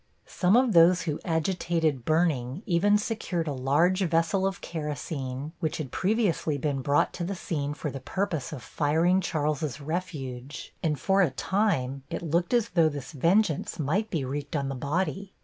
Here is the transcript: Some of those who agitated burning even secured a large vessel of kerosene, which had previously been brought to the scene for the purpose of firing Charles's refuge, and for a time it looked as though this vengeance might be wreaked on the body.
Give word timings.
Some 0.25 0.55
of 0.57 0.73
those 0.73 1.03
who 1.03 1.19
agitated 1.23 2.05
burning 2.05 2.63
even 2.65 2.97
secured 2.97 3.47
a 3.47 3.53
large 3.53 4.01
vessel 4.01 4.47
of 4.47 4.59
kerosene, 4.59 5.51
which 5.59 5.77
had 5.77 5.91
previously 5.91 6.57
been 6.57 6.81
brought 6.81 7.13
to 7.13 7.23
the 7.23 7.35
scene 7.35 7.75
for 7.75 7.91
the 7.91 7.99
purpose 7.99 8.51
of 8.51 8.63
firing 8.63 9.21
Charles's 9.21 9.79
refuge, 9.79 10.73
and 10.81 10.99
for 10.99 11.21
a 11.21 11.29
time 11.29 12.01
it 12.09 12.23
looked 12.23 12.51
as 12.51 12.69
though 12.69 12.89
this 12.89 13.11
vengeance 13.11 13.77
might 13.77 14.09
be 14.09 14.25
wreaked 14.25 14.55
on 14.55 14.69
the 14.69 14.73
body. 14.75 15.33